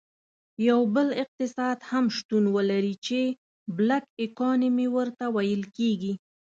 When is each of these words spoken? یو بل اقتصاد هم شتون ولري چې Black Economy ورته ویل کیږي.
یو 0.69 0.79
بل 0.95 1.07
اقتصاد 1.23 1.79
هم 1.89 2.05
شتون 2.17 2.43
ولري 2.55 2.95
چې 3.05 3.19
Black 3.79 4.05
Economy 4.27 4.87
ورته 4.97 5.25
ویل 5.35 5.63
کیږي. 5.77 6.13